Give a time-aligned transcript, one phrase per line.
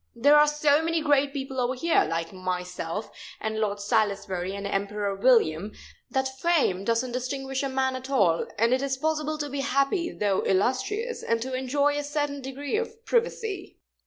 [0.15, 5.13] There are so many great people over here, like myself and Lord Salisbury and Emperor
[5.13, 5.73] William,
[6.09, 10.11] that fame doesn't distinguish a man at all, and it is possible to be happy
[10.11, 13.77] though illustrious, and to enjoy a certain degree of privacy."